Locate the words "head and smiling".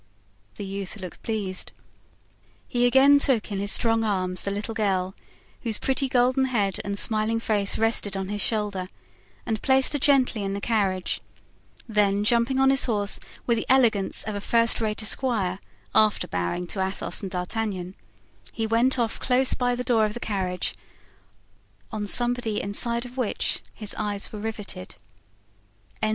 6.45-7.39